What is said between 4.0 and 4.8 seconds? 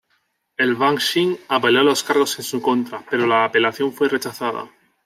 rechazada.